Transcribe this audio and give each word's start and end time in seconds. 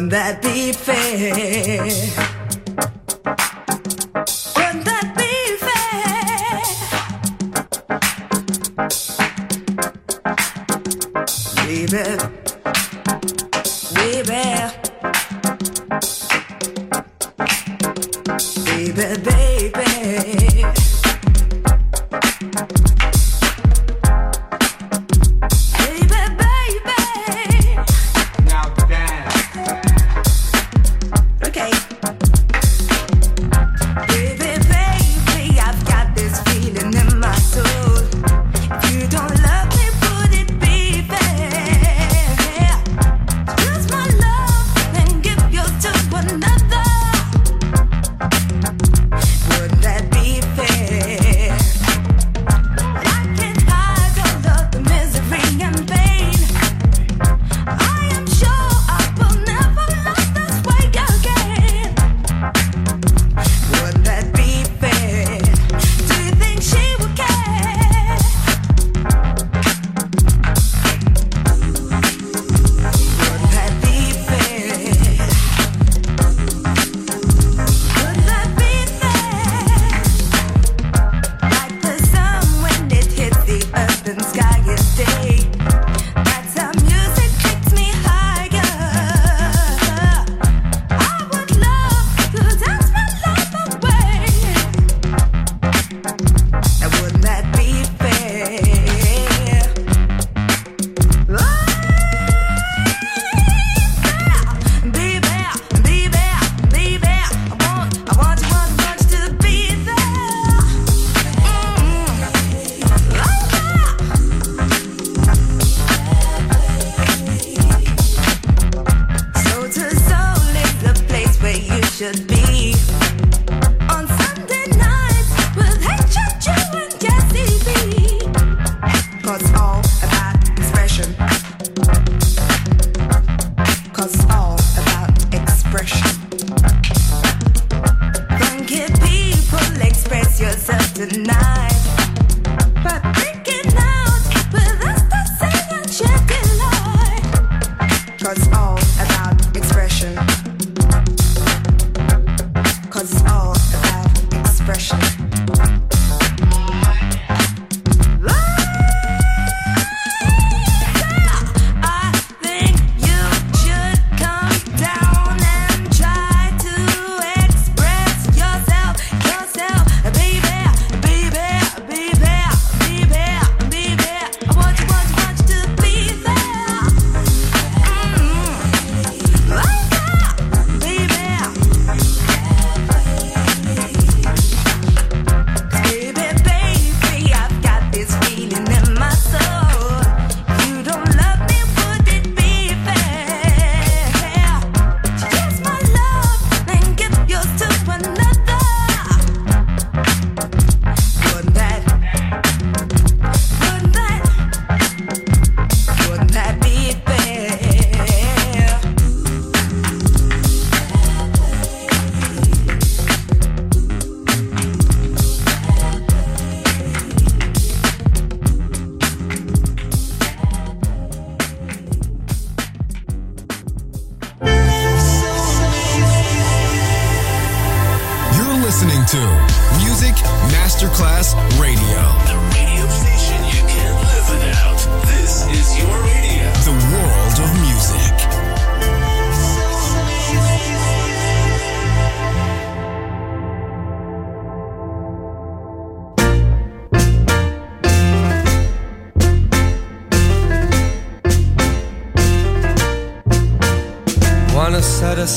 Wouldn't 0.00 0.12
that 0.12 0.40
be 0.40 0.72
fair? 0.72 1.84
Wouldn't 4.56 4.84
that 4.86 5.14
be 5.14 5.56
fair? 11.86 12.26
Baby. 12.26 12.39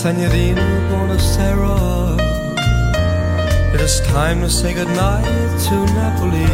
Senorina 0.03 0.67
Buonasera. 0.89 2.19
It 3.73 3.79
is 3.79 4.01
time 4.01 4.41
to 4.41 4.49
say 4.49 4.73
goodnight 4.73 5.23
to 5.67 5.75
Napoli. 5.95 6.45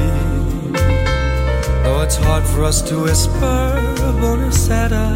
Though 1.81 2.01
it's 2.01 2.17
hard 2.17 2.43
for 2.43 2.63
us 2.63 2.83
to 2.83 3.05
whisper 3.05 3.73
Buonasera 4.21 5.07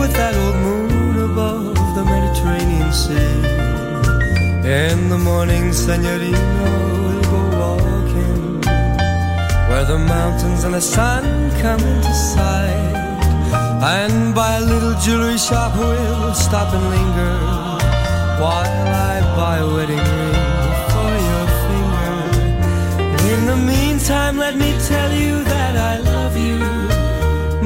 with 0.00 0.12
that 0.14 0.34
old 0.34 0.56
moon 0.66 1.30
above 1.30 1.76
the 1.94 2.04
Mediterranean 2.04 2.92
Sea. 2.92 3.36
In 4.66 5.08
the 5.08 5.18
morning, 5.18 5.72
Senorina 5.72 6.64
will 7.04 7.22
go 7.22 7.40
walking 7.62 8.62
where 9.68 9.84
the 9.84 9.98
mountains 9.98 10.64
and 10.64 10.74
the 10.74 10.80
sun 10.80 11.22
come 11.62 11.78
into 11.78 12.14
sight. 12.14 13.03
And 13.84 14.34
by 14.34 14.56
a 14.56 14.60
little 14.62 14.94
jewelry 14.98 15.36
shop 15.36 15.76
we'll 15.76 16.32
stop 16.32 16.72
and 16.72 16.88
linger 16.88 17.36
While 18.40 18.64
I 18.64 19.20
buy 19.36 19.58
a 19.58 19.68
wedding 19.74 19.98
ring 19.98 20.74
for 20.92 21.12
your 21.28 21.46
finger. 21.64 22.16
In 23.32 23.40
the 23.44 23.56
meantime 23.56 24.38
let 24.38 24.56
me 24.56 24.72
tell 24.88 25.12
you 25.12 25.44
that 25.44 25.76
I 25.76 25.98
love 25.98 26.34
you. 26.34 26.58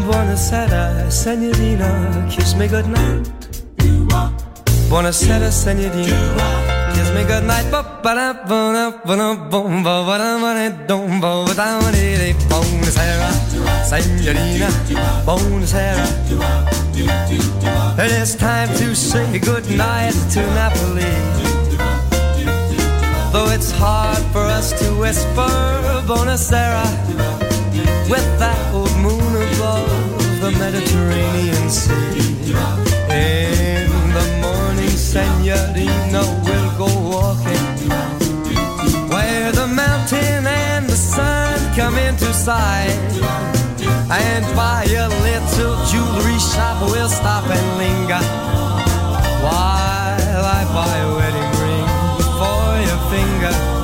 Buonasera, 0.03 1.09
senorina, 1.09 2.27
kiss 2.29 2.57
me 2.57 2.67
goodnight. 2.67 3.29
Buonasera, 4.91 5.53
signorina. 5.53 6.47
Kiss 6.95 7.11
me 7.15 7.23
goodnight. 7.31 7.67
Signorina. 13.89 14.69
Buonasera. 15.25 16.05
It 17.99 18.13
is 18.21 18.37
time 18.37 18.69
to 18.77 18.95
say 18.95 19.39
goodnight 19.39 20.13
to 20.33 20.41
Napoli. 20.53 21.09
Though 23.33 23.49
it's 23.49 23.71
hard 23.71 24.23
for 24.31 24.45
us 24.45 24.79
to 24.79 24.95
whisper 25.01 25.49
Buonasera 26.07 26.85
with 28.11 28.29
that 28.39 28.61
old 28.75 28.95
moon 28.99 29.33
above 29.55 29.89
the 30.43 30.51
Mediterranean 30.51 31.71
Sea. 31.71 32.53
In 33.09 33.89
the 34.13 34.27
morning, 34.45 34.91
Senorina, 34.91 36.23
we'll 36.45 36.73
go 36.77 36.91
walking 37.09 37.65
where 39.09 39.51
the 39.53 39.67
mountain 39.67 40.47
and 40.47 40.87
the 40.87 40.97
sun 40.97 41.59
come 41.75 41.97
into 41.97 42.31
sight. 42.35 43.58
And 44.11 44.45
by 44.57 44.85
a 44.85 45.07
little 45.07 45.77
jewelry 45.85 46.39
shop, 46.39 46.81
we'll 46.91 47.11
stop 47.11 47.45
and 47.45 47.77
linger 47.77 48.25
while 49.45 50.45
I 50.45 50.65
buy 50.73 50.97
a 50.97 51.15
wedding 51.15 51.53
ring 51.61 51.89
for 52.41 52.69
your 52.89 53.01
finger. 53.11 53.78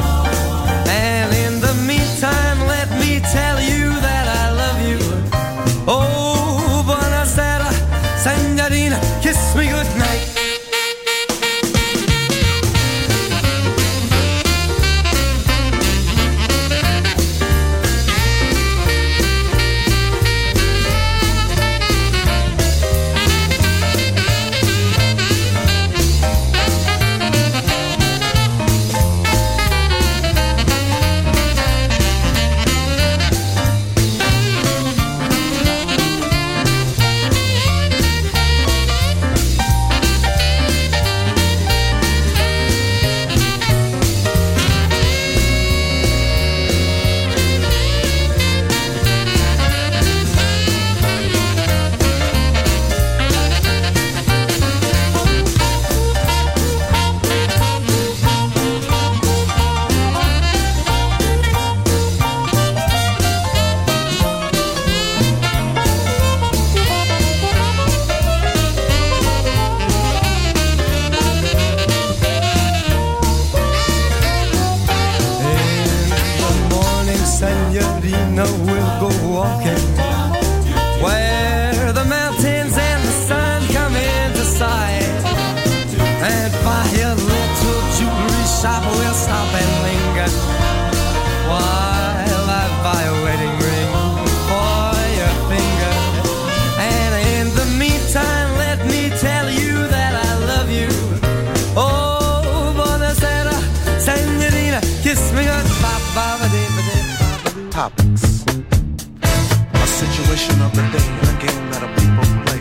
Situation 110.44 110.62
of 110.62 110.72
the 110.74 110.83
day 110.92 111.07
and 111.20 111.28
a 111.28 111.46
game 111.46 111.70
that 111.70 111.83
a 111.83 111.88
people 111.98 112.26
play. 112.44 112.61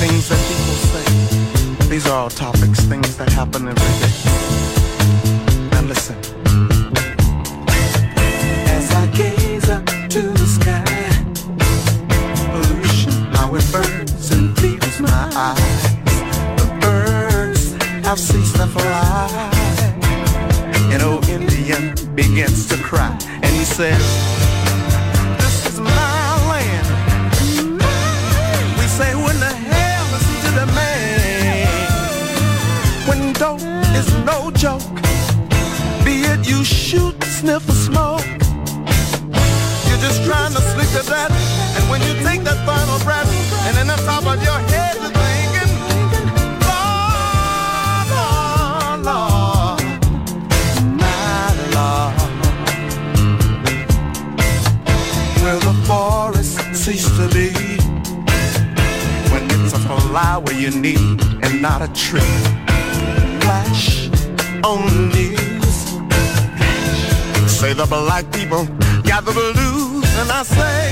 Things 0.00 0.28
that 0.28 0.40
people 0.50 0.76
say. 0.90 1.88
These 1.88 2.06
are 2.06 2.18
all 2.18 2.30
topics, 2.30 2.80
things 2.80 3.16
that 3.16 3.30
happen 3.30 3.68
every 3.68 3.94
day. 4.02 4.12
Now 5.70 5.82
listen. 5.82 6.16
As 8.76 8.90
I 8.92 9.06
gaze 9.14 9.68
up 9.68 9.84
to 9.86 10.22
the 10.40 10.46
sky, 10.46 10.84
pollution, 12.52 13.12
how 13.34 13.54
it 13.54 13.64
burns 13.72 14.30
and 14.32 14.58
feeds 14.58 15.00
my 15.00 15.30
eyes. 15.34 15.82
The 16.60 16.66
birds 16.80 17.72
have 18.04 18.18
ceased 18.18 18.56
to 18.56 18.66
fly. 18.66 19.50
An 20.92 21.02
old 21.02 21.28
Indian 21.28 21.94
begins 22.14 22.66
to 22.68 22.76
cry, 22.76 23.16
and 23.42 23.52
he 23.54 23.64
says, 23.64 24.35
dope 33.38 33.60
is 33.94 34.08
no 34.24 34.50
joke, 34.50 34.82
be 36.04 36.22
it 36.24 36.48
you 36.48 36.64
shoot, 36.64 37.22
sniff, 37.24 37.68
or 37.68 37.72
smoke. 37.72 38.24
You're 39.86 40.02
just 40.06 40.24
trying 40.24 40.52
to 40.54 40.60
sleep 40.72 40.88
to 40.96 41.02
that, 41.10 41.30
and 41.76 41.84
when 41.90 42.00
you 42.00 42.14
take 42.24 42.42
that 42.44 42.64
final 42.64 42.98
breath, 43.04 43.28
and 43.68 43.76
in 43.78 43.86
the 43.88 43.96
top 44.04 44.24
of 44.24 44.42
your 44.42 44.58
head, 44.72 44.96
you're 44.96 45.12
thinking, 45.12 45.72
Lord, 46.64 48.08
my 49.04 49.56
the 55.60 55.74
forest 55.86 56.56
to 57.16 57.28
be 57.34 57.50
when 59.30 59.42
it's 59.50 59.72
a 59.74 59.78
flower 59.78 60.52
you 60.52 60.70
need 60.70 61.20
and 61.42 61.60
not 61.60 61.82
a 61.82 61.88
tree? 61.92 62.45
Say 67.46 67.72
the 67.72 67.86
black 67.86 68.24
people 68.32 68.64
got 69.04 69.24
the 69.24 69.30
blues, 69.30 70.04
and 70.18 70.28
I 70.32 70.42
say, 70.42 70.85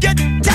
get 0.00 0.49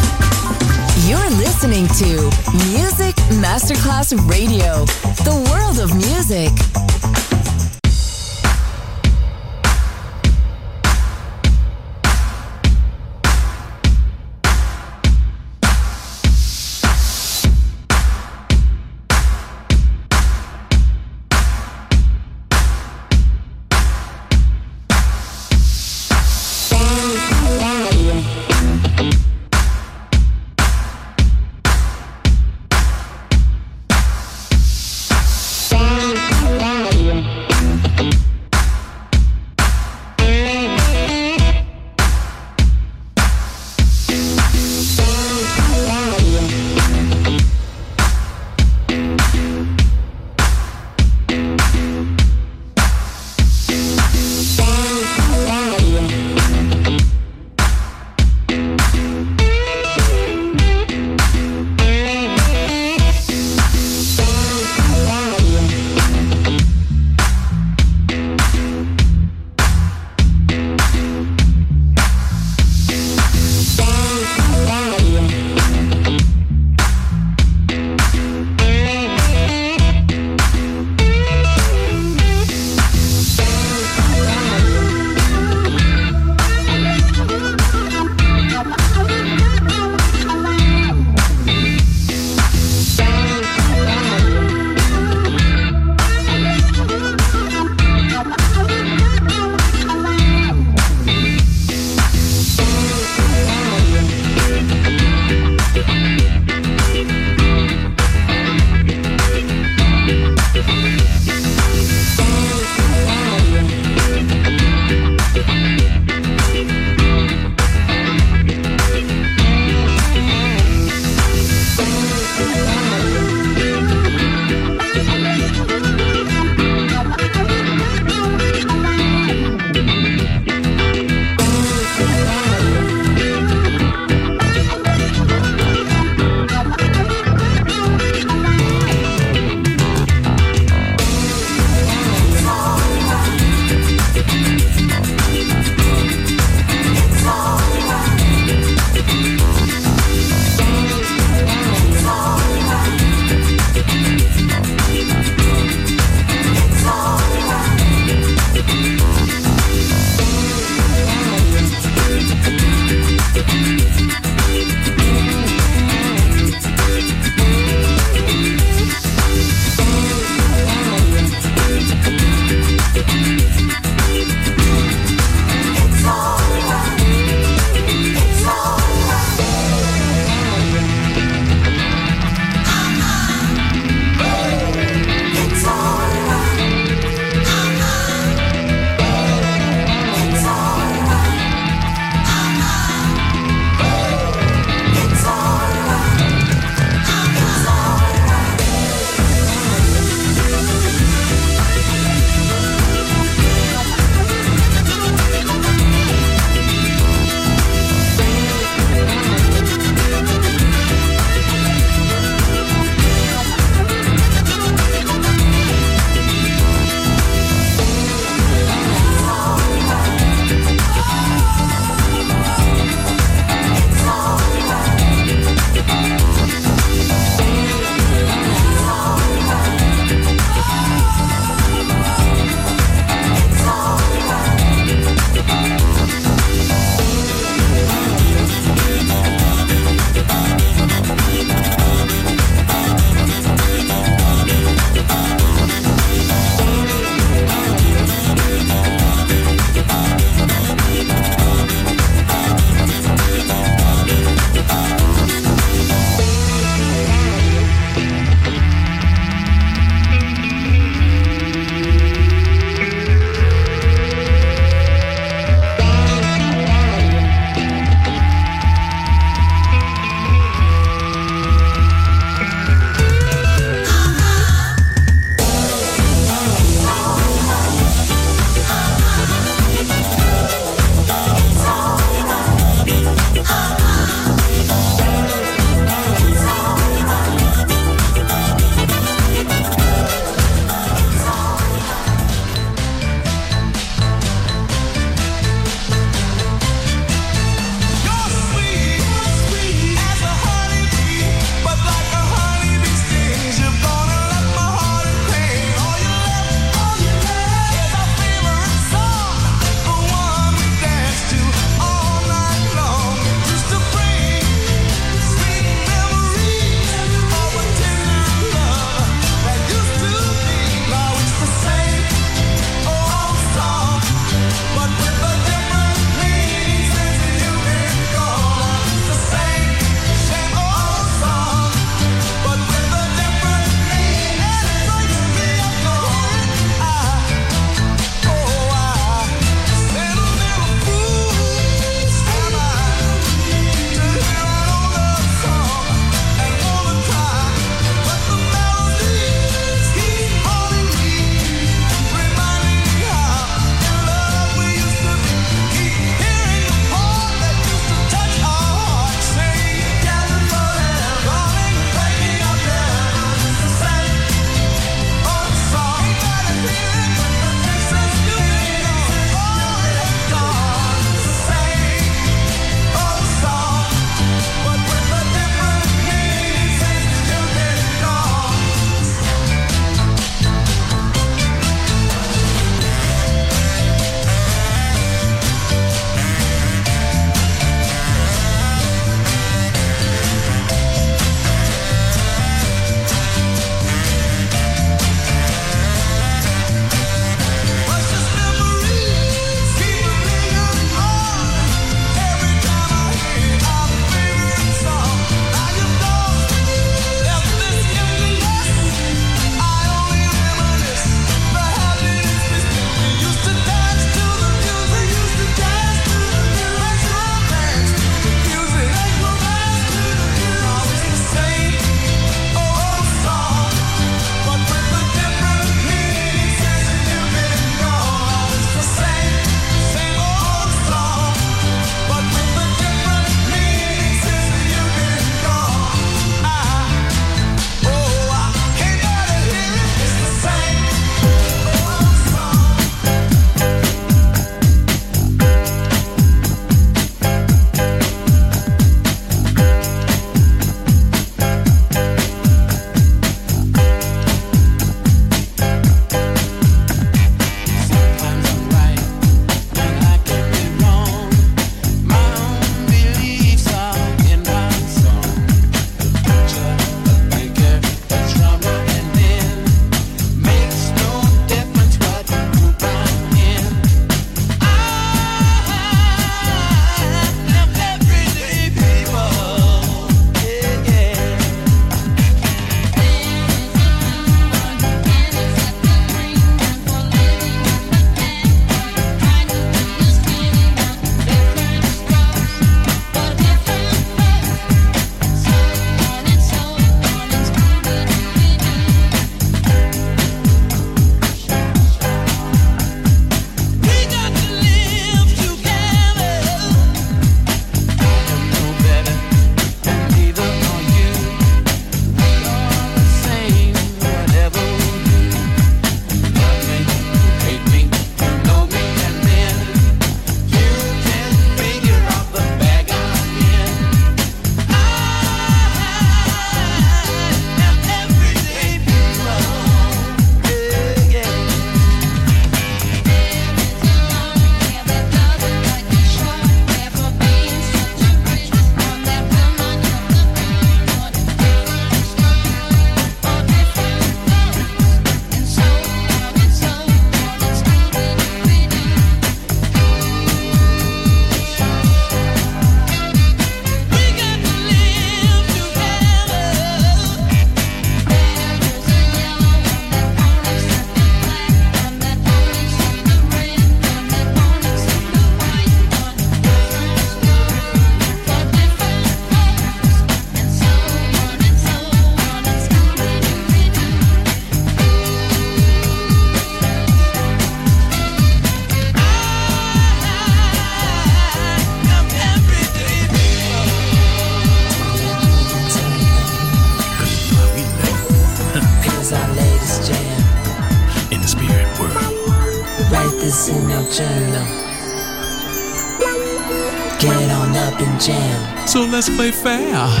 Fair, 599.29 600.00